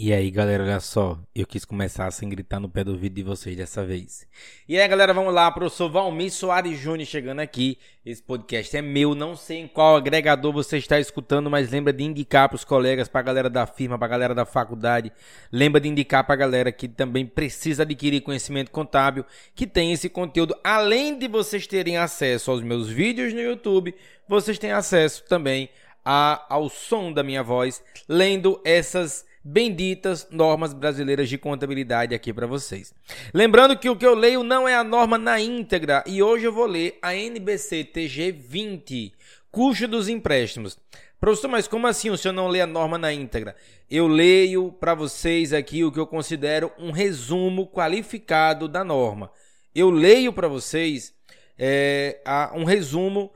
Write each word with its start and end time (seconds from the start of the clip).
E 0.00 0.12
aí, 0.12 0.30
galera, 0.30 0.62
olha 0.62 0.78
só, 0.78 1.18
eu 1.34 1.44
quis 1.44 1.64
começar 1.64 2.08
sem 2.12 2.28
gritar 2.28 2.60
no 2.60 2.68
pé 2.68 2.84
do 2.84 2.96
vídeo 2.96 3.16
de 3.16 3.22
vocês 3.24 3.56
dessa 3.56 3.84
vez. 3.84 4.28
E 4.68 4.78
aí, 4.78 4.86
galera, 4.86 5.12
vamos 5.12 5.34
lá, 5.34 5.50
professor 5.50 5.90
Valmir 5.90 6.30
Soares 6.30 6.78
Júnior 6.78 7.04
chegando 7.04 7.40
aqui. 7.40 7.76
Esse 8.06 8.22
podcast 8.22 8.76
é 8.76 8.80
meu, 8.80 9.12
não 9.12 9.34
sei 9.34 9.58
em 9.58 9.66
qual 9.66 9.96
agregador 9.96 10.52
você 10.52 10.78
está 10.78 11.00
escutando, 11.00 11.50
mas 11.50 11.72
lembra 11.72 11.92
de 11.92 12.04
indicar 12.04 12.48
para 12.48 12.54
os 12.54 12.62
colegas, 12.62 13.08
para 13.08 13.18
a 13.18 13.24
galera 13.24 13.50
da 13.50 13.66
firma, 13.66 13.98
para 13.98 14.06
a 14.06 14.10
galera 14.10 14.34
da 14.36 14.44
faculdade. 14.44 15.10
Lembra 15.50 15.80
de 15.80 15.88
indicar 15.88 16.22
para 16.22 16.34
a 16.34 16.38
galera 16.38 16.70
que 16.70 16.86
também 16.86 17.26
precisa 17.26 17.82
adquirir 17.82 18.20
conhecimento 18.20 18.70
contábil, 18.70 19.24
que 19.52 19.66
tem 19.66 19.92
esse 19.92 20.08
conteúdo. 20.08 20.54
Além 20.62 21.18
de 21.18 21.26
vocês 21.26 21.66
terem 21.66 21.96
acesso 21.96 22.52
aos 22.52 22.62
meus 22.62 22.88
vídeos 22.88 23.34
no 23.34 23.40
YouTube, 23.40 23.92
vocês 24.28 24.60
têm 24.60 24.70
acesso 24.70 25.24
também 25.24 25.68
a, 26.04 26.46
ao 26.48 26.68
som 26.68 27.12
da 27.12 27.24
minha 27.24 27.42
voz, 27.42 27.82
lendo 28.08 28.60
essas 28.64 29.26
benditas 29.48 30.28
normas 30.30 30.74
brasileiras 30.74 31.26
de 31.26 31.38
contabilidade 31.38 32.14
aqui 32.14 32.34
para 32.34 32.46
vocês. 32.46 32.92
Lembrando 33.32 33.78
que 33.78 33.88
o 33.88 33.96
que 33.96 34.04
eu 34.04 34.14
leio 34.14 34.42
não 34.42 34.68
é 34.68 34.74
a 34.74 34.84
norma 34.84 35.16
na 35.16 35.40
íntegra 35.40 36.04
e 36.06 36.22
hoje 36.22 36.44
eu 36.44 36.52
vou 36.52 36.66
ler 36.66 36.98
a 37.00 37.14
NBC 37.14 37.84
TG 37.84 38.30
20, 38.32 39.14
custo 39.50 39.88
dos 39.88 40.06
empréstimos. 40.06 40.78
Professor, 41.18 41.48
mas 41.48 41.66
como 41.66 41.86
assim 41.86 42.10
o 42.10 42.18
senhor 42.18 42.34
não 42.34 42.46
lê 42.46 42.60
a 42.60 42.66
norma 42.66 42.98
na 42.98 43.10
íntegra? 43.10 43.56
Eu 43.90 44.06
leio 44.06 44.70
para 44.70 44.94
vocês 44.94 45.54
aqui 45.54 45.82
o 45.82 45.90
que 45.90 45.98
eu 45.98 46.06
considero 46.06 46.70
um 46.78 46.90
resumo 46.90 47.66
qualificado 47.66 48.68
da 48.68 48.84
norma. 48.84 49.30
Eu 49.74 49.90
leio 49.90 50.30
para 50.30 50.46
vocês 50.46 51.14
é, 51.58 52.20
um 52.54 52.64
resumo 52.64 53.32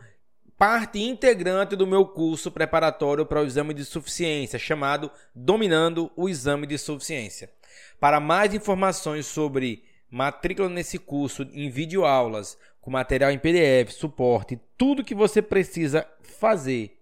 parte 0.63 1.03
integrante 1.03 1.75
do 1.75 1.89
meu 1.89 2.07
curso 2.07 2.49
preparatório 2.49 3.27
para 3.27 3.43
o 3.43 3.45
exame 3.45 3.75
de 3.75 3.85
suficiência, 3.85 4.61
chamado 4.61 5.11
Dominando 5.35 6.09
o 6.15 6.29
Exame 6.29 6.69
de 6.69 6.79
Suficiência. 6.79 7.51
Para 7.99 8.21
mais 8.21 8.55
informações 8.55 9.27
sobre 9.27 9.83
matrícula 10.09 10.69
nesse 10.69 11.01
curso 11.01 11.43
em 11.53 11.69
videoaulas, 11.69 12.57
com 12.81 12.93
material 12.93 13.33
em 13.33 13.41
PDF, 13.41 13.91
suporte, 13.91 14.57
tudo 14.79 15.03
que 15.03 15.17
você 15.17 15.43
precisa 15.43 16.07
fazer 16.23 16.97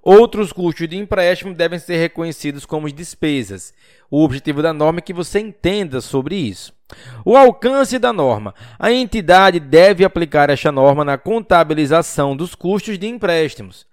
Outros 0.03 0.53
custos 0.53 0.88
de 0.88 0.97
empréstimo 0.97 1.55
devem 1.55 1.78
ser 1.78 1.98
reconhecidos 1.98 2.66
como 2.66 2.91
despesas. 2.91 3.72
O 4.11 4.25
objetivo 4.25 4.61
da 4.61 4.72
norma 4.72 4.98
é 4.98 5.03
que 5.03 5.12
você 5.12 5.38
entenda 5.38 6.00
sobre 6.00 6.34
isso. 6.34 6.80
O 7.25 7.37
alcance 7.37 7.99
da 7.99 8.13
norma. 8.13 8.55
A 8.79 8.91
entidade 8.91 9.61
deve 9.61 10.05
aplicar 10.05 10.51
esta 10.51 10.73
norma 10.73 11.05
na 11.05 11.19
contabilização 11.19 12.37
dos 12.37 12.55
custos 12.55 12.99
de 12.99 13.07
empréstimos. 13.07 13.87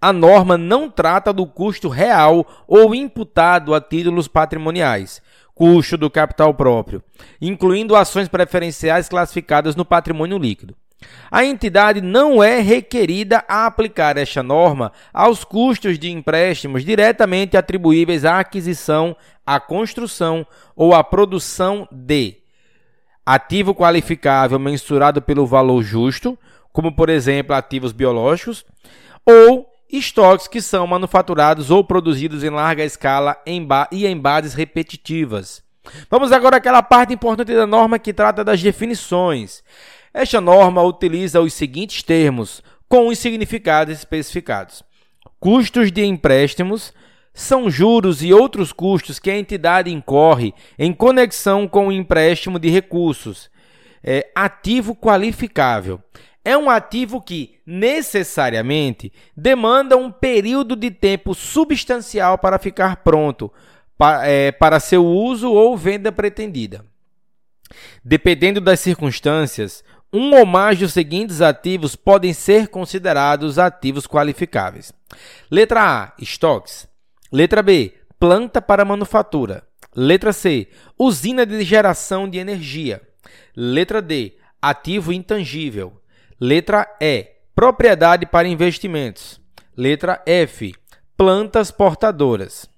A 0.00 0.12
norma 0.12 0.58
não 0.58 0.90
trata 0.90 1.32
do 1.32 1.46
custo 1.46 1.88
real 1.88 2.46
ou 2.68 2.94
imputado 2.94 3.74
a 3.74 3.80
títulos 3.80 4.28
patrimoniais, 4.28 5.22
custo 5.54 5.96
do 5.96 6.10
capital 6.10 6.52
próprio, 6.52 7.02
incluindo 7.40 7.96
ações 7.96 8.28
preferenciais 8.28 9.08
classificadas 9.08 9.74
no 9.74 9.84
patrimônio 9.84 10.36
líquido. 10.36 10.76
A 11.30 11.44
entidade 11.44 12.00
não 12.00 12.42
é 12.42 12.60
requerida 12.60 13.44
a 13.48 13.66
aplicar 13.66 14.16
esta 14.16 14.42
norma 14.42 14.92
aos 15.12 15.44
custos 15.44 15.98
de 15.98 16.10
empréstimos 16.10 16.84
diretamente 16.84 17.56
atribuíveis 17.56 18.24
à 18.24 18.38
aquisição, 18.40 19.16
à 19.46 19.58
construção 19.60 20.46
ou 20.76 20.94
à 20.94 21.02
produção 21.02 21.88
de 21.90 22.43
ativo 23.24 23.74
qualificável 23.74 24.58
mensurado 24.58 25.22
pelo 25.22 25.46
valor 25.46 25.82
justo, 25.82 26.38
como 26.72 26.94
por 26.94 27.08
exemplo 27.08 27.54
ativos 27.54 27.92
biológicos, 27.92 28.64
ou 29.24 29.66
estoques 29.90 30.48
que 30.48 30.60
são 30.60 30.86
manufaturados 30.86 31.70
ou 31.70 31.84
produzidos 31.84 32.42
em 32.42 32.50
larga 32.50 32.84
escala 32.84 33.36
e 33.46 34.06
em 34.06 34.18
bases 34.18 34.54
repetitivas. 34.54 35.62
Vamos 36.10 36.32
agora 36.32 36.56
àquela 36.56 36.82
parte 36.82 37.12
importante 37.12 37.54
da 37.54 37.66
norma 37.66 37.98
que 37.98 38.12
trata 38.12 38.42
das 38.42 38.62
definições. 38.62 39.62
Esta 40.12 40.40
norma 40.40 40.82
utiliza 40.82 41.40
os 41.40 41.52
seguintes 41.52 42.02
termos, 42.02 42.62
com 42.88 43.08
os 43.08 43.18
significados 43.18 43.94
especificados: 43.94 44.82
custos 45.38 45.92
de 45.92 46.04
empréstimos 46.04 46.92
são 47.34 47.68
juros 47.68 48.22
e 48.22 48.32
outros 48.32 48.72
custos 48.72 49.18
que 49.18 49.28
a 49.28 49.36
entidade 49.36 49.92
incorre 49.92 50.54
em 50.78 50.92
conexão 50.92 51.66
com 51.66 51.88
o 51.88 51.92
empréstimo 51.92 52.60
de 52.60 52.70
recursos. 52.70 53.50
É, 54.02 54.30
ativo 54.34 54.94
qualificável. 54.94 56.00
É 56.44 56.56
um 56.56 56.70
ativo 56.70 57.20
que 57.20 57.58
necessariamente 57.66 59.12
demanda 59.36 59.96
um 59.96 60.12
período 60.12 60.76
de 60.76 60.90
tempo 60.90 61.34
substancial 61.34 62.38
para 62.38 62.58
ficar 62.58 62.96
pronto 62.96 63.50
para, 63.96 64.26
é, 64.28 64.52
para 64.52 64.78
seu 64.78 65.04
uso 65.04 65.50
ou 65.50 65.76
venda 65.76 66.12
pretendida. 66.12 66.84
Dependendo 68.04 68.60
das 68.60 68.78
circunstâncias, 68.80 69.82
um 70.12 70.34
ou 70.34 70.46
mais 70.46 70.78
dos 70.78 70.92
seguintes 70.92 71.40
ativos 71.40 71.96
podem 71.96 72.32
ser 72.32 72.68
considerados 72.68 73.58
ativos 73.58 74.06
qualificáveis. 74.06 74.92
Letra 75.50 75.82
A, 75.82 76.12
estoques. 76.20 76.86
Letra 77.34 77.64
B, 77.64 77.92
planta 78.16 78.62
para 78.62 78.84
manufatura. 78.84 79.64
Letra 79.92 80.32
C, 80.32 80.68
usina 80.96 81.44
de 81.44 81.64
geração 81.64 82.30
de 82.30 82.38
energia. 82.38 83.02
Letra 83.56 84.00
D, 84.00 84.34
ativo 84.62 85.12
intangível. 85.12 86.00
Letra 86.40 86.86
E, 87.00 87.26
propriedade 87.52 88.24
para 88.24 88.46
investimentos. 88.46 89.40
Letra 89.76 90.22
F, 90.24 90.76
plantas 91.16 91.72
portadoras. 91.72 92.70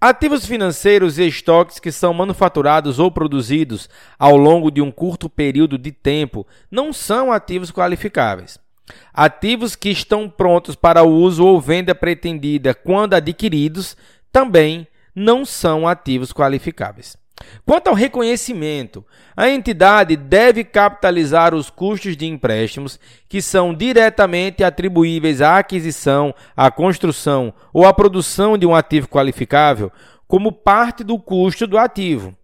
Ativos 0.00 0.46
financeiros 0.46 1.18
e 1.18 1.26
estoques 1.26 1.80
que 1.80 1.90
são 1.90 2.14
manufaturados 2.14 3.00
ou 3.00 3.10
produzidos 3.10 3.88
ao 4.16 4.36
longo 4.36 4.70
de 4.70 4.80
um 4.80 4.92
curto 4.92 5.28
período 5.28 5.76
de 5.76 5.90
tempo 5.90 6.46
não 6.70 6.92
são 6.92 7.32
ativos 7.32 7.72
qualificáveis. 7.72 8.64
Ativos 9.12 9.74
que 9.74 9.90
estão 9.90 10.28
prontos 10.28 10.76
para 10.76 11.02
uso 11.02 11.44
ou 11.44 11.60
venda 11.60 11.94
pretendida 11.94 12.74
quando 12.74 13.14
adquiridos 13.14 13.96
também 14.30 14.86
não 15.14 15.44
são 15.44 15.88
ativos 15.88 16.32
qualificáveis. 16.32 17.16
Quanto 17.64 17.88
ao 17.88 17.94
reconhecimento, 17.94 19.04
a 19.36 19.48
entidade 19.48 20.16
deve 20.16 20.64
capitalizar 20.64 21.54
os 21.54 21.68
custos 21.68 22.16
de 22.16 22.26
empréstimos 22.26 22.98
que 23.28 23.42
são 23.42 23.74
diretamente 23.74 24.64
atribuíveis 24.64 25.42
à 25.42 25.58
aquisição, 25.58 26.34
à 26.56 26.70
construção 26.70 27.52
ou 27.72 27.86
à 27.86 27.92
produção 27.92 28.56
de 28.56 28.64
um 28.66 28.74
ativo 28.74 29.08
qualificável 29.08 29.92
como 30.26 30.50
parte 30.50 31.04
do 31.04 31.18
custo 31.18 31.66
do 31.66 31.76
ativo. 31.76 32.34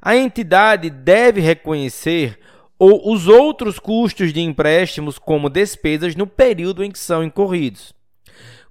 A 0.00 0.16
entidade 0.16 0.90
deve 0.90 1.40
reconhecer 1.40 2.38
ou 2.78 3.12
os 3.12 3.26
outros 3.26 3.78
custos 3.78 4.32
de 4.32 4.40
empréstimos 4.40 5.18
como 5.18 5.50
despesas 5.50 6.14
no 6.14 6.26
período 6.26 6.84
em 6.84 6.90
que 6.90 6.98
são 6.98 7.24
incorridos. 7.24 7.92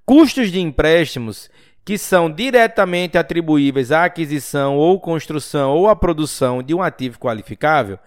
Custos 0.05 0.51
de 0.51 0.59
empréstimos 0.59 1.49
que 1.83 1.97
são 1.97 2.29
diretamente 2.29 3.17
atribuíveis 3.17 3.91
à 3.91 4.05
aquisição 4.05 4.75
ou 4.75 4.99
construção 4.99 5.71
ou 5.71 5.87
à 5.87 5.95
produção 5.95 6.61
de 6.61 6.73
um 6.73 6.81
ativo 6.81 7.17
qualificável, 7.17 7.97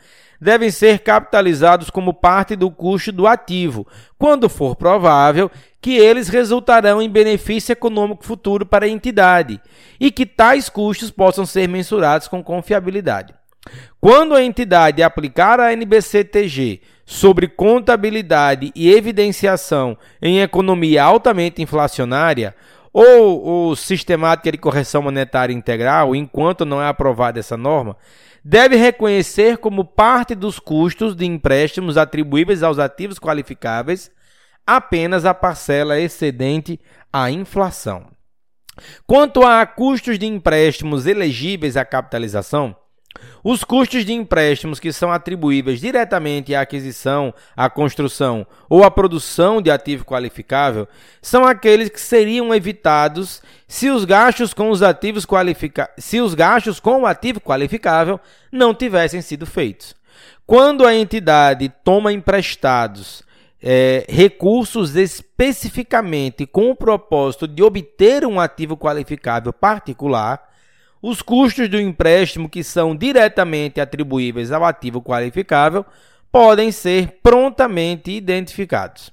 devem 0.41 0.71
ser 0.71 1.01
capitalizados 1.01 1.91
como 1.91 2.13
parte 2.13 2.57
do 2.57 2.71
custo 2.71 3.13
do 3.13 3.27
ativo, 3.27 3.87
quando 4.19 4.49
for 4.49 4.77
provável 4.77 5.51
que 5.81 5.97
eles 5.97 6.29
resultarão 6.29 7.01
em 7.01 7.09
benefício 7.09 7.73
econômico 7.73 8.25
futuro 8.25 8.67
para 8.67 8.85
a 8.85 8.89
entidade 8.89 9.61
e 9.99 10.11
que 10.11 10.27
tais 10.27 10.69
custos 10.69 11.11
possam 11.11 11.47
ser 11.47 11.69
mensurados 11.69 12.29
com 12.29 12.43
confiabilidade. 12.43 13.40
Quando 14.01 14.35
a 14.35 14.43
entidade 14.43 15.03
aplicar 15.03 15.61
a 15.61 15.73
NBCTG 15.73 16.81
sobre 17.05 17.49
contabilidade 17.49 18.73
e 18.75 18.91
evidenciação 18.91 19.99
em 20.23 20.41
economia 20.41 21.03
altamente 21.05 21.61
inflacionária, 21.61 22.55
ou 22.93 23.71
o 23.71 23.77
sistemática 23.77 24.51
de 24.51 24.59
correção 24.59 25.03
monetária 25.03 25.53
integral, 25.53 26.15
enquanto 26.15 26.65
não 26.65 26.83
é 26.83 26.89
aprovada 26.89 27.39
essa 27.39 27.57
norma, 27.57 27.97
deve 28.45 28.77
reconhecer 28.77 29.59
como 29.59 29.85
parte 29.85 30.35
dos 30.35 30.59
custos 30.59 31.15
de 31.15 31.25
empréstimos 31.25 31.97
atribuíveis 31.97 32.63
aos 32.63 32.79
ativos 32.79 33.19
qualificáveis 33.19 34.11
apenas 34.67 35.25
a 35.25 35.35
parcela 35.35 36.01
excedente 36.01 36.81
à 37.13 37.31
inflação. 37.31 38.07
Quanto 39.07 39.45
a 39.45 39.65
custos 39.67 40.19
de 40.19 40.27
empréstimos 40.27 41.07
elegíveis 41.07 41.77
à 41.77 41.85
capitalização, 41.85 42.75
os 43.43 43.65
custos 43.65 44.05
de 44.05 44.13
empréstimos 44.13 44.79
que 44.79 44.93
são 44.93 45.11
atribuíveis 45.11 45.81
diretamente 45.81 46.55
à 46.55 46.61
aquisição, 46.61 47.33
à 47.57 47.71
construção 47.71 48.47
ou 48.69 48.85
à 48.85 48.91
produção 48.91 49.63
de 49.63 49.71
ativo 49.71 50.05
qualificável 50.05 50.87
são 51.23 51.45
aqueles 51.45 51.89
que 51.89 52.01
seriam 52.01 52.55
evitados 52.55 53.43
se 53.67 53.89
os 53.89 54.05
gastos 54.05 54.53
com 54.53 54.71
os 54.71 54.83
ativos 54.83 55.25
qualifica... 55.25 55.91
se 55.97 56.21
os 56.21 56.35
gastos 56.35 56.81
com 56.81 57.03
o 57.03 57.07
ativo 57.07 57.41
qualificável 57.41 58.21
não 58.51 58.75
tivessem 58.75 59.23
sido 59.23 59.47
feitos. 59.47 59.95
Quando 60.47 60.87
a 60.87 60.95
entidade 60.95 61.73
toma 61.85 62.13
emprestados 62.13 63.23
é, 63.63 64.07
recursos 64.09 64.97
especificamente 64.97 66.47
com 66.47 66.71
o 66.71 66.75
propósito 66.75 67.47
de 67.47 67.63
obter 67.63 68.25
um 68.25 68.41
ativo 68.41 68.77
qualificável 68.77 69.53
particular, 69.53 70.50
os 71.03 71.23
custos 71.23 71.69
do 71.69 71.81
empréstimo 71.81 72.49
que 72.49 72.63
são 72.63 72.95
diretamente 72.95 73.81
atribuíveis 73.81 74.53
ao 74.53 74.65
ativo 74.65 75.01
qualificável 75.01 75.85
podem 76.31 76.71
ser 76.71 77.19
prontamente 77.23 78.11
identificados. 78.11 79.13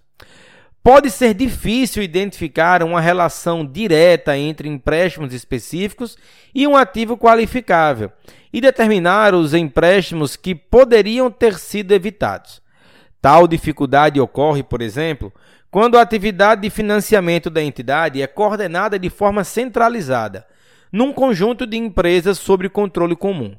Pode 0.84 1.10
ser 1.12 1.34
difícil 1.34 2.02
identificar 2.02 2.82
uma 2.82 3.02
relação 3.02 3.66
direta 3.66 4.38
entre 4.38 4.70
empréstimos 4.70 5.34
específicos 5.34 6.18
e 6.56 6.66
um 6.66 6.78
ativo 6.78 7.18
qualificável 7.18 8.12
e 8.54 8.62
determinar 8.62 9.36
os 9.36 9.54
empréstimos 9.54 10.38
que 10.38 10.56
poderiam 10.56 11.30
ter 11.30 11.56
sido 11.56 11.92
evitados. 11.92 12.62
Tal 13.22 13.48
dificuldade 13.48 14.22
ocorre, 14.22 14.64
por 14.64 14.82
exemplo, 14.82 15.34
quando 15.70 15.98
a 15.98 16.02
atividade 16.02 16.62
de 16.62 16.70
financiamento 16.70 17.50
da 17.50 17.62
entidade 17.62 18.22
é 18.22 18.28
coordenada 18.28 18.98
de 18.98 19.10
forma 19.10 19.44
centralizada, 19.44 20.46
num 20.92 21.12
conjunto 21.12 21.66
de 21.66 21.78
empresas 21.78 22.38
sob 22.38 22.68
controle 22.70 23.16
comum. 23.16 23.56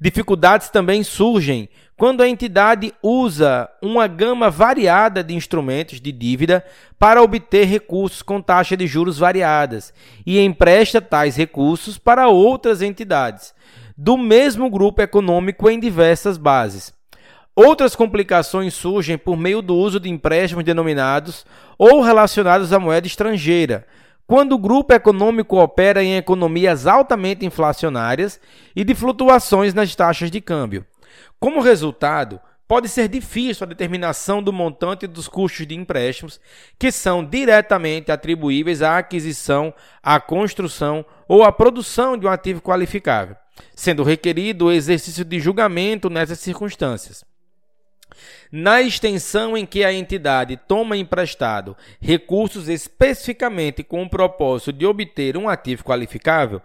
Dificuldades 0.00 0.70
também 0.70 1.02
surgem 1.02 1.68
quando 1.96 2.22
a 2.22 2.28
entidade 2.28 2.94
usa 3.02 3.68
uma 3.82 4.06
gama 4.06 4.48
variada 4.48 5.22
de 5.22 5.34
instrumentos 5.34 6.00
de 6.00 6.12
dívida 6.12 6.64
para 6.98 7.22
obter 7.22 7.66
recursos 7.66 8.22
com 8.22 8.40
taxa 8.40 8.76
de 8.76 8.86
juros 8.86 9.18
variadas 9.18 9.92
e 10.24 10.38
empresta 10.40 11.00
tais 11.00 11.36
recursos 11.36 11.98
para 11.98 12.28
outras 12.28 12.82
entidades 12.82 13.52
do 13.96 14.16
mesmo 14.16 14.70
grupo 14.70 15.02
econômico 15.02 15.68
em 15.68 15.80
diversas 15.80 16.38
bases. 16.38 16.94
Outras 17.54 17.96
complicações 17.96 18.72
surgem 18.74 19.18
por 19.18 19.36
meio 19.36 19.60
do 19.60 19.74
uso 19.74 19.98
de 19.98 20.08
empréstimos 20.08 20.62
denominados 20.62 21.44
ou 21.76 22.00
relacionados 22.00 22.72
à 22.72 22.78
moeda 22.78 23.08
estrangeira, 23.08 23.84
quando 24.28 24.52
o 24.52 24.58
grupo 24.58 24.92
econômico 24.92 25.56
opera 25.56 26.04
em 26.04 26.18
economias 26.18 26.86
altamente 26.86 27.46
inflacionárias 27.46 28.38
e 28.76 28.84
de 28.84 28.94
flutuações 28.94 29.72
nas 29.72 29.96
taxas 29.96 30.30
de 30.30 30.38
câmbio. 30.38 30.84
Como 31.40 31.62
resultado, 31.62 32.38
pode 32.68 32.90
ser 32.90 33.08
difícil 33.08 33.64
a 33.64 33.68
determinação 33.68 34.42
do 34.42 34.52
montante 34.52 35.06
dos 35.06 35.28
custos 35.28 35.66
de 35.66 35.74
empréstimos 35.74 36.38
que 36.78 36.92
são 36.92 37.24
diretamente 37.24 38.12
atribuíveis 38.12 38.82
à 38.82 38.98
aquisição, 38.98 39.72
à 40.02 40.20
construção 40.20 41.06
ou 41.26 41.42
à 41.42 41.50
produção 41.50 42.14
de 42.14 42.26
um 42.26 42.30
ativo 42.30 42.60
qualificável, 42.60 43.34
sendo 43.74 44.02
requerido 44.02 44.66
o 44.66 44.72
exercício 44.72 45.24
de 45.24 45.40
julgamento 45.40 46.10
nessas 46.10 46.38
circunstâncias. 46.38 47.24
Na 48.50 48.80
extensão 48.80 49.56
em 49.56 49.66
que 49.66 49.84
a 49.84 49.92
entidade 49.92 50.56
toma 50.56 50.96
emprestado 50.96 51.76
recursos 52.00 52.68
especificamente 52.68 53.82
com 53.82 54.02
o 54.02 54.10
propósito 54.10 54.72
de 54.72 54.86
obter 54.86 55.36
um 55.36 55.48
ativo 55.48 55.84
qualificável, 55.84 56.62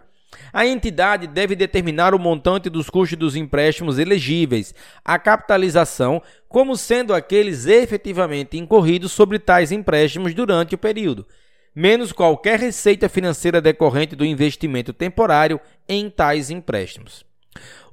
a 0.52 0.66
entidade 0.66 1.26
deve 1.26 1.54
determinar 1.54 2.14
o 2.14 2.18
montante 2.18 2.68
dos 2.68 2.90
custos 2.90 3.18
dos 3.18 3.36
empréstimos 3.36 3.98
elegíveis 3.98 4.74
à 5.04 5.18
capitalização 5.18 6.22
como 6.48 6.76
sendo 6.76 7.14
aqueles 7.14 7.66
efetivamente 7.66 8.56
incorridos 8.56 9.12
sobre 9.12 9.38
tais 9.38 9.72
empréstimos 9.72 10.34
durante 10.34 10.74
o 10.74 10.78
período, 10.78 11.26
menos 11.74 12.12
qualquer 12.12 12.58
receita 12.58 13.08
financeira 13.08 13.60
decorrente 13.60 14.14
do 14.14 14.24
investimento 14.24 14.92
temporário 14.92 15.60
em 15.88 16.08
tais 16.08 16.50
empréstimos. 16.50 17.24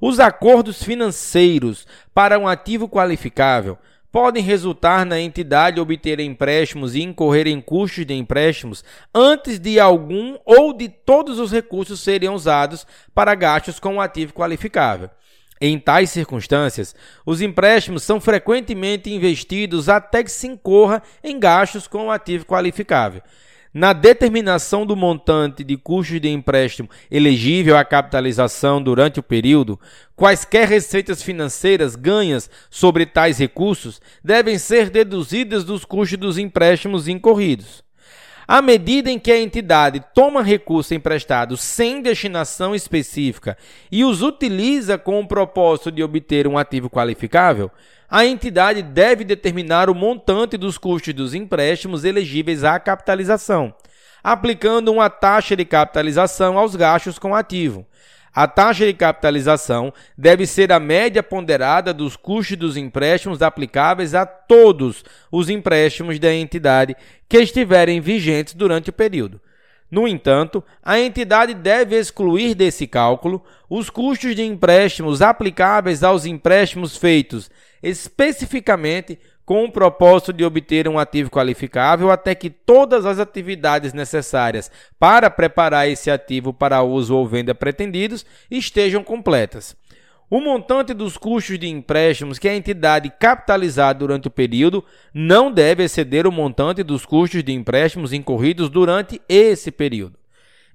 Os 0.00 0.18
acordos 0.18 0.82
financeiros 0.82 1.86
para 2.14 2.38
um 2.38 2.48
ativo 2.48 2.88
qualificável 2.88 3.78
podem 4.12 4.42
resultar 4.42 5.06
na 5.06 5.18
entidade 5.18 5.80
obter 5.80 6.20
empréstimos 6.20 6.94
e 6.94 7.02
incorrer 7.02 7.46
em 7.46 7.60
custos 7.60 8.04
de 8.04 8.12
empréstimos 8.12 8.84
antes 9.14 9.58
de 9.58 9.80
algum 9.80 10.36
ou 10.44 10.74
de 10.74 10.90
todos 10.90 11.38
os 11.38 11.50
recursos 11.50 12.00
serem 12.00 12.28
usados 12.28 12.86
para 13.14 13.34
gastos 13.34 13.80
com 13.80 13.96
o 13.96 14.00
ativo 14.00 14.34
qualificável. 14.34 15.08
Em 15.58 15.78
tais 15.78 16.10
circunstâncias, 16.10 16.94
os 17.24 17.40
empréstimos 17.40 18.02
são 18.02 18.20
frequentemente 18.20 19.10
investidos 19.10 19.88
até 19.88 20.22
que 20.22 20.30
se 20.30 20.48
incorra 20.48 21.02
em 21.22 21.38
gastos 21.38 21.86
com 21.86 22.06
o 22.06 22.10
ativo 22.10 22.44
qualificável. 22.44 23.22
Na 23.74 23.94
determinação 23.94 24.84
do 24.84 24.94
montante 24.94 25.64
de 25.64 25.78
custos 25.78 26.20
de 26.20 26.28
empréstimo 26.28 26.90
elegível 27.10 27.74
à 27.74 27.82
capitalização 27.82 28.82
durante 28.82 29.18
o 29.18 29.22
período, 29.22 29.80
quaisquer 30.14 30.68
receitas 30.68 31.22
financeiras 31.22 31.96
ganhas 31.96 32.50
sobre 32.68 33.06
tais 33.06 33.38
recursos 33.38 33.98
devem 34.22 34.58
ser 34.58 34.90
deduzidas 34.90 35.64
dos 35.64 35.86
custos 35.86 36.18
dos 36.18 36.36
empréstimos 36.36 37.08
incorridos. 37.08 37.82
À 38.52 38.60
medida 38.60 39.10
em 39.10 39.18
que 39.18 39.32
a 39.32 39.40
entidade 39.40 40.04
toma 40.14 40.42
recursos 40.42 40.92
emprestados 40.92 41.62
sem 41.62 42.02
destinação 42.02 42.74
específica 42.74 43.56
e 43.90 44.04
os 44.04 44.20
utiliza 44.20 44.98
com 44.98 45.18
o 45.18 45.26
propósito 45.26 45.90
de 45.90 46.04
obter 46.04 46.46
um 46.46 46.58
ativo 46.58 46.90
qualificável, 46.90 47.70
a 48.10 48.26
entidade 48.26 48.82
deve 48.82 49.24
determinar 49.24 49.88
o 49.88 49.94
montante 49.94 50.58
dos 50.58 50.76
custos 50.76 51.14
dos 51.14 51.32
empréstimos 51.32 52.04
elegíveis 52.04 52.62
à 52.62 52.78
capitalização, 52.78 53.74
aplicando 54.22 54.92
uma 54.92 55.08
taxa 55.08 55.56
de 55.56 55.64
capitalização 55.64 56.58
aos 56.58 56.76
gastos 56.76 57.18
com 57.18 57.34
ativo. 57.34 57.86
A 58.34 58.46
taxa 58.46 58.86
de 58.86 58.94
capitalização 58.94 59.92
deve 60.16 60.46
ser 60.46 60.72
a 60.72 60.80
média 60.80 61.22
ponderada 61.22 61.92
dos 61.92 62.16
custos 62.16 62.56
dos 62.56 62.76
empréstimos 62.78 63.42
aplicáveis 63.42 64.14
a 64.14 64.24
todos 64.24 65.04
os 65.30 65.50
empréstimos 65.50 66.18
da 66.18 66.32
entidade 66.32 66.96
que 67.28 67.38
estiverem 67.38 68.00
vigentes 68.00 68.54
durante 68.54 68.88
o 68.88 68.92
período. 68.92 69.40
No 69.90 70.08
entanto, 70.08 70.64
a 70.82 70.98
entidade 70.98 71.52
deve 71.52 71.94
excluir 71.98 72.54
desse 72.54 72.86
cálculo 72.86 73.44
os 73.68 73.90
custos 73.90 74.34
de 74.34 74.42
empréstimos 74.42 75.20
aplicáveis 75.20 76.02
aos 76.02 76.24
empréstimos 76.24 76.96
feitos 76.96 77.50
especificamente 77.82 79.18
com 79.52 79.64
o 79.64 79.70
propósito 79.70 80.32
de 80.32 80.46
obter 80.46 80.88
um 80.88 80.98
ativo 80.98 81.28
qualificável 81.30 82.10
até 82.10 82.34
que 82.34 82.48
todas 82.48 83.04
as 83.04 83.18
atividades 83.18 83.92
necessárias 83.92 84.70
para 84.98 85.28
preparar 85.28 85.86
esse 85.86 86.10
ativo 86.10 86.54
para 86.54 86.82
uso 86.82 87.14
ou 87.14 87.28
venda 87.28 87.54
pretendidos 87.54 88.24
estejam 88.50 89.04
completas. 89.04 89.76
O 90.30 90.40
montante 90.40 90.94
dos 90.94 91.18
custos 91.18 91.58
de 91.58 91.68
empréstimos 91.68 92.38
que 92.38 92.48
a 92.48 92.56
entidade 92.56 93.12
capitalizar 93.20 93.94
durante 93.94 94.26
o 94.26 94.30
período 94.30 94.82
não 95.12 95.52
deve 95.52 95.84
exceder 95.84 96.26
o 96.26 96.32
montante 96.32 96.82
dos 96.82 97.04
custos 97.04 97.44
de 97.44 97.52
empréstimos 97.52 98.14
incorridos 98.14 98.70
durante 98.70 99.20
esse 99.28 99.70
período. 99.70 100.21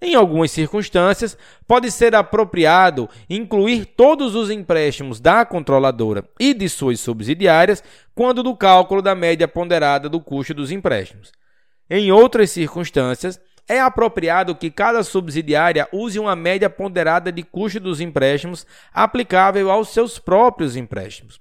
Em 0.02 0.14
algumas 0.14 0.52
circunstâncias, 0.52 1.38
pode 1.68 1.90
ser 1.90 2.14
apropriado 2.14 3.10
incluir 3.30 3.86
todos 3.86 4.36
os 4.36 4.52
empréstimos 4.52 5.20
da 5.20 5.44
controladora 5.44 6.24
e 6.40 6.54
de 6.54 6.70
suas 6.70 7.00
subsidiárias 7.00 7.84
quando 8.14 8.44
do 8.44 8.56
cálculo 8.56 9.02
da 9.02 9.16
média 9.16 9.48
ponderada 9.48 10.08
do 10.08 10.22
custo 10.22 10.54
dos 10.54 10.72
empréstimos. 10.72 11.32
Em 11.90 12.12
outras 12.12 12.52
circunstâncias, 12.52 13.40
é 13.68 13.80
apropriado 13.80 14.56
que 14.56 14.72
cada 14.72 15.04
subsidiária 15.04 15.90
use 15.92 16.20
uma 16.20 16.36
média 16.36 16.70
ponderada 16.70 17.32
de 17.32 17.44
custo 17.44 17.80
dos 17.80 18.00
empréstimos 18.00 18.66
aplicável 18.94 19.70
aos 19.70 19.90
seus 19.90 20.20
próprios 20.20 20.76
empréstimos. 20.76 21.40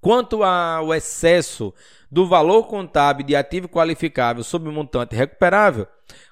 Quanto 0.00 0.42
ao 0.44 0.94
excesso 0.94 1.74
do 2.10 2.26
valor 2.26 2.68
contábil 2.68 3.26
de 3.26 3.36
ativo 3.36 3.68
qualificável 3.68 4.42
sob 4.42 4.70
montante 4.70 5.14
recuperável, 5.14 5.86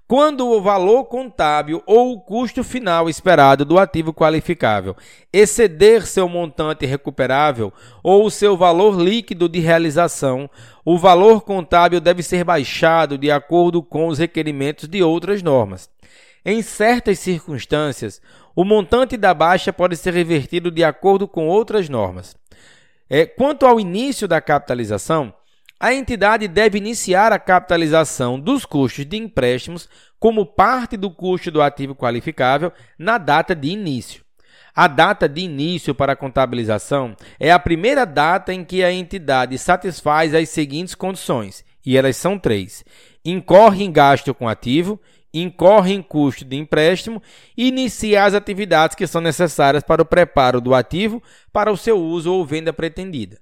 quando 0.09 0.47
o 0.47 0.61
valor 0.61 1.07
contábil 1.07 1.83
ou 1.85 2.13
o 2.13 2.21
custo 2.21 2.63
final 2.63 3.11
esperado 3.11 3.65
do 3.65 3.77
ativo 3.77 4.15
qualificável 4.15 4.97
exceder 5.33 6.07
seu 6.07 6.29
montante 6.29 6.87
recuperável 6.87 7.73
ou 8.05 8.31
seu 8.31 8.57
valor 8.57 9.01
líquido 9.01 9.49
de 9.49 9.59
realização, 9.59 10.49
o 10.85 10.97
valor 10.97 11.43
contábil 11.43 12.01
deve 12.01 12.23
ser 12.23 12.45
baixado 12.45 13.19
de 13.19 13.33
acordo 13.33 13.83
com 13.83 14.07
os 14.07 14.19
requerimentos 14.19 14.89
de 14.89 15.03
outras 15.03 15.43
normas. 15.43 15.91
Em 16.45 16.63
certas 16.63 17.19
circunstâncias, 17.19 18.23
o 18.55 18.65
montante 18.65 19.17
da 19.17 19.35
baixa 19.35 19.73
pode 19.73 19.97
ser 19.97 20.15
revertido 20.15 20.71
de 20.71 20.85
acordo 20.85 21.27
com 21.27 21.49
outras 21.49 21.89
normas. 21.89 22.37
É, 23.11 23.27
quanto 23.27 23.67
ao 23.67 23.81
início 23.81 24.29
da 24.29 24.41
capitalização, 24.41 25.35
a 25.78 25.92
entidade 25.92 26.49
deve 26.49 26.78
iniciar 26.78 27.33
a 27.33 27.38
capitalização 27.38 28.40
dos 28.40 28.64
custos 28.64 29.04
de 29.04 29.16
empréstimos 29.16 29.88
como 30.18 30.47
parte 30.47 30.97
do 30.97 31.11
custo 31.11 31.50
do 31.50 31.61
ativo 31.61 31.95
qualificável 31.95 32.73
na 32.99 33.18
data 33.18 33.54
de 33.54 33.68
início. 33.68 34.25
A 34.75 34.88
data 34.88 35.28
de 35.28 35.42
início 35.42 35.95
para 35.95 36.12
a 36.12 36.16
contabilização 36.16 37.14
é 37.38 37.50
a 37.50 37.59
primeira 37.59 38.04
data 38.04 38.52
em 38.52 38.64
que 38.64 38.83
a 38.83 38.92
entidade 38.92 39.56
satisfaz 39.59 40.35
as 40.35 40.49
seguintes 40.49 40.95
condições, 40.95 41.64
e 41.85 41.97
elas 41.97 42.16
são 42.16 42.38
três: 42.38 42.85
incorre 43.25 43.85
em 43.85 43.92
gasto 43.92 44.35
com 44.35 44.49
ativo, 44.49 45.00
incorre 45.33 45.92
em 45.92 46.02
custo 46.02 46.45
de 46.45 46.56
empréstimo 46.56 47.23
e 47.56 47.68
inicia 47.68 48.25
as 48.25 48.35
atividades 48.35 48.95
que 48.95 49.06
são 49.06 49.21
necessárias 49.21 49.83
para 49.83 50.02
o 50.02 50.06
preparo 50.06 50.61
do 50.61 50.75
ativo 50.75 51.23
para 51.52 51.71
o 51.71 51.76
seu 51.76 51.99
uso 51.99 52.33
ou 52.33 52.45
venda 52.45 52.73
pretendida. 52.73 53.38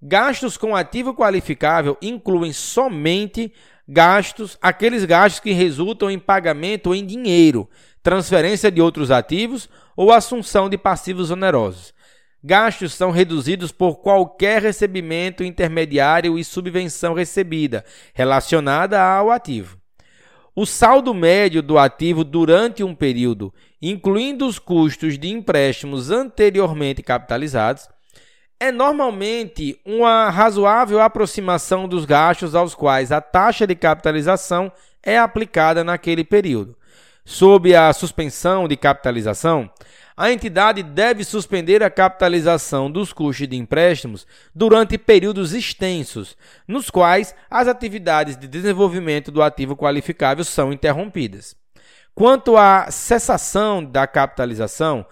Gastos 0.00 0.56
com 0.56 0.76
ativo 0.76 1.12
qualificável 1.12 1.96
incluem 2.00 2.52
somente 2.52 3.52
gastos, 3.86 4.56
aqueles 4.62 5.04
gastos 5.04 5.40
que 5.40 5.50
resultam 5.50 6.08
em 6.08 6.18
pagamento 6.18 6.94
em 6.94 7.04
dinheiro, 7.04 7.68
transferência 8.02 8.70
de 8.70 8.80
outros 8.80 9.10
ativos 9.10 9.68
ou 9.96 10.12
assunção 10.12 10.68
de 10.68 10.78
passivos 10.78 11.32
onerosos. 11.32 11.92
Gastos 12.44 12.94
são 12.94 13.10
reduzidos 13.10 13.72
por 13.72 13.96
qualquer 13.96 14.62
recebimento 14.62 15.42
intermediário 15.42 16.38
e 16.38 16.44
subvenção 16.44 17.12
recebida 17.12 17.84
relacionada 18.14 19.02
ao 19.02 19.32
ativo. 19.32 19.78
O 20.54 20.64
saldo 20.64 21.12
médio 21.12 21.60
do 21.60 21.76
ativo 21.76 22.22
durante 22.22 22.84
um 22.84 22.94
período, 22.94 23.52
incluindo 23.82 24.46
os 24.46 24.58
custos 24.58 25.18
de 25.18 25.28
empréstimos 25.28 26.10
anteriormente 26.10 27.02
capitalizados, 27.02 27.88
é 28.60 28.72
normalmente 28.72 29.80
uma 29.84 30.30
razoável 30.30 31.00
aproximação 31.00 31.86
dos 31.86 32.04
gastos 32.04 32.54
aos 32.54 32.74
quais 32.74 33.12
a 33.12 33.20
taxa 33.20 33.66
de 33.66 33.74
capitalização 33.74 34.72
é 35.02 35.18
aplicada 35.18 35.84
naquele 35.84 36.24
período. 36.24 36.76
Sob 37.24 37.74
a 37.74 37.92
suspensão 37.92 38.66
de 38.66 38.76
capitalização, 38.76 39.70
a 40.16 40.32
entidade 40.32 40.82
deve 40.82 41.22
suspender 41.22 41.82
a 41.82 41.90
capitalização 41.90 42.90
dos 42.90 43.12
custos 43.12 43.46
de 43.46 43.56
empréstimos 43.56 44.26
durante 44.52 44.98
períodos 44.98 45.52
extensos, 45.52 46.36
nos 46.66 46.90
quais 46.90 47.34
as 47.48 47.68
atividades 47.68 48.36
de 48.36 48.48
desenvolvimento 48.48 49.30
do 49.30 49.42
ativo 49.42 49.76
qualificável 49.76 50.42
são 50.42 50.72
interrompidas. 50.72 51.54
Quanto 52.14 52.56
à 52.56 52.90
cessação 52.90 53.84
da 53.84 54.08
capitalização, 54.08 55.06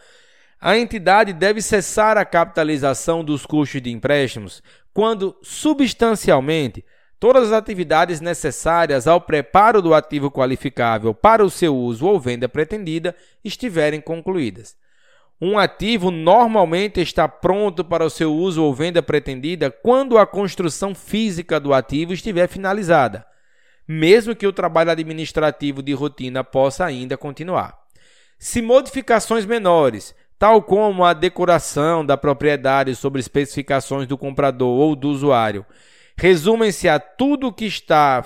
a 0.61 0.77
entidade 0.77 1.33
deve 1.33 1.61
cessar 1.61 2.17
a 2.17 2.25
capitalização 2.25 3.23
dos 3.23 3.45
custos 3.45 3.83
de 3.83 3.91
empréstimos 3.91 4.63
quando, 4.93 5.37
substancialmente, 5.43 6.85
todas 7.21 7.49
as 7.49 7.53
atividades 7.53 8.21
necessárias 8.21 9.07
ao 9.07 9.21
preparo 9.21 9.83
do 9.83 9.95
ativo 9.95 10.31
qualificável 10.31 11.15
para 11.15 11.45
o 11.45 11.51
seu 11.51 11.77
uso 11.77 12.07
ou 12.07 12.19
venda 12.19 12.49
pretendida 12.49 13.15
estiverem 13.45 14.01
concluídas. 14.01 14.75
Um 15.39 15.59
ativo 15.59 16.11
normalmente 16.11 16.99
está 16.99 17.29
pronto 17.29 17.85
para 17.85 18.05
o 18.05 18.11
seu 18.11 18.35
uso 18.35 18.63
ou 18.63 18.73
venda 18.73 19.03
pretendida 19.03 19.71
quando 19.71 20.17
a 20.17 20.27
construção 20.27 20.95
física 20.95 21.61
do 21.61 21.75
ativo 21.75 22.15
estiver 22.15 22.49
finalizada, 22.49 23.27
mesmo 23.87 24.35
que 24.35 24.47
o 24.47 24.53
trabalho 24.53 24.91
administrativo 24.91 25.83
de 25.83 25.93
rotina 25.93 26.43
possa 26.43 26.87
ainda 26.87 27.19
continuar. 27.19 27.79
Se 28.39 28.63
modificações 28.63 29.45
menores, 29.45 30.15
tal 30.39 30.63
como 30.63 31.05
a 31.05 31.13
decoração 31.13 32.05
da 32.05 32.17
propriedade 32.17 32.95
sobre 32.95 33.21
especificações 33.21 34.07
do 34.07 34.19
comprador 34.19 34.69
ou 34.69 34.95
do 34.95 35.09
usuário, 35.09 35.65
resumem-se 36.17 36.89
a 36.89 36.99
tudo 36.99 37.53
que 37.53 37.67
está 37.67 38.25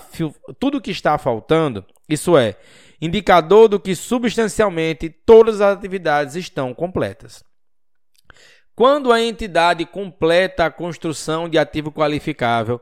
tudo 0.59 0.81
que 0.81 0.91
está 0.91 1.19
faltando, 1.19 1.85
isso 2.09 2.37
é, 2.37 2.57
indicador 3.01 3.69
do 3.69 3.81
que 3.81 3.95
substancialmente 3.95 5.09
todas 5.09 5.61
as 5.61 5.77
atividades 5.77 6.35
estão 6.35 6.75
completas. 6.75 7.43
Quando 8.75 9.13
a 9.13 9.21
entidade 9.21 9.85
completa 9.85 10.65
a 10.65 10.71
construção 10.71 11.49
de 11.49 11.59
ativo 11.59 11.93
qualificável, 11.93 12.81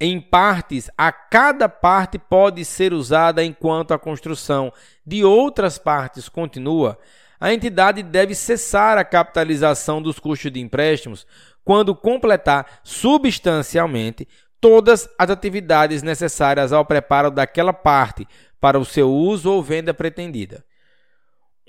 em 0.00 0.20
partes, 0.20 0.90
a 0.96 1.12
cada 1.12 1.68
parte 1.68 2.18
pode 2.18 2.64
ser 2.64 2.92
usada 2.92 3.44
enquanto 3.44 3.92
a 3.92 3.98
construção 3.98 4.72
de 5.06 5.22
outras 5.22 5.78
partes 5.78 6.28
continua, 6.28 6.98
a 7.40 7.52
entidade 7.52 8.02
deve 8.02 8.34
cessar 8.34 8.98
a 8.98 9.04
capitalização 9.04 10.00
dos 10.00 10.18
custos 10.18 10.50
de 10.50 10.60
empréstimos 10.60 11.26
quando 11.64 11.94
completar 11.94 12.80
substancialmente 12.82 14.26
todas 14.60 15.08
as 15.18 15.30
atividades 15.30 16.02
necessárias 16.02 16.72
ao 16.72 16.84
preparo 16.84 17.30
daquela 17.30 17.72
parte 17.72 18.26
para 18.60 18.78
o 18.78 18.84
seu 18.84 19.12
uso 19.12 19.50
ou 19.50 19.62
venda 19.62 19.92
pretendida. 19.92 20.64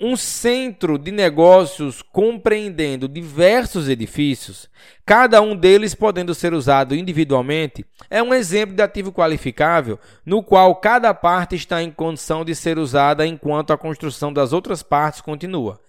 Um 0.00 0.16
centro 0.16 0.96
de 0.96 1.10
negócios 1.10 2.02
compreendendo 2.02 3.08
diversos 3.08 3.88
edifícios, 3.88 4.70
cada 5.04 5.42
um 5.42 5.56
deles 5.56 5.92
podendo 5.92 6.36
ser 6.36 6.54
usado 6.54 6.94
individualmente, 6.94 7.84
é 8.08 8.22
um 8.22 8.32
exemplo 8.32 8.76
de 8.76 8.82
ativo 8.82 9.10
qualificável 9.10 9.98
no 10.24 10.40
qual 10.40 10.76
cada 10.76 11.12
parte 11.12 11.56
está 11.56 11.82
em 11.82 11.90
condição 11.90 12.44
de 12.44 12.54
ser 12.54 12.78
usada 12.78 13.26
enquanto 13.26 13.72
a 13.72 13.76
construção 13.76 14.32
das 14.32 14.52
outras 14.52 14.84
partes 14.84 15.20
continua. 15.20 15.80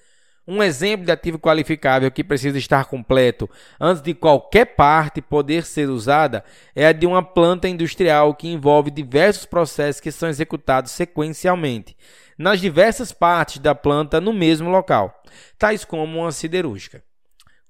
Um 0.48 0.63
exemplo 0.63 1.06
de 1.06 1.12
ativo 1.12 1.38
qualificável 1.38 2.10
que 2.10 2.24
precisa 2.24 2.58
estar 2.58 2.86
completo 2.86 3.48
antes 3.80 4.01
de 4.01 4.16
qualquer 4.16 4.66
parte 4.75 5.22
poder 5.22 5.63
ser 5.63 5.88
usada 5.88 6.44
é 6.75 6.88
a 6.88 6.92
de 6.92 7.06
uma 7.06 7.22
planta 7.22 7.70
industrial 7.70 8.34
que 8.34 8.48
envolve 8.48 8.89
diversos 8.89 9.46
processos 9.46 10.01
que 10.01 10.12
são 10.12 10.28
executados 10.28 10.92
sequencialmente 10.94 11.96
nas 12.39 12.62
diversas 12.62 13.12
partes 13.12 13.60
da 13.60 13.75
planta 13.75 14.22
no 14.22 14.31
mesmo 14.31 14.69
local, 14.69 15.22
tais 15.58 15.84
como 15.84 16.22
uma 16.22 16.31
siderúrgica. 16.31 17.03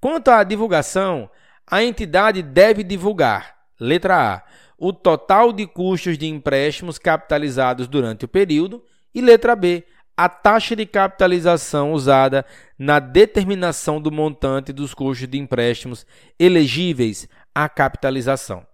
Quanto 0.00 0.30
à 0.30 0.44
divulgação, 0.44 1.28
a 1.68 1.82
entidade 1.82 2.40
deve 2.40 2.84
divulgar, 2.84 3.56
letra 3.80 4.34
A, 4.34 4.42
o 4.78 4.92
total 4.92 5.52
de 5.52 5.66
custos 5.66 6.16
de 6.16 6.26
empréstimos 6.26 6.98
capitalizados 6.98 7.88
durante 7.88 8.24
o 8.24 8.28
período, 8.28 8.82
e 9.12 9.20
letra 9.20 9.56
B, 9.56 9.84
a 10.16 10.28
taxa 10.28 10.76
de 10.76 10.86
capitalização 10.86 11.92
usada 11.92 12.46
na 12.78 13.00
determinação 13.00 14.00
do 14.00 14.12
montante 14.12 14.72
dos 14.72 14.94
custos 14.94 15.26
de 15.26 15.38
empréstimos 15.38 16.06
elegíveis 16.38 17.28
à 17.54 17.68
capitalização. 17.68 18.64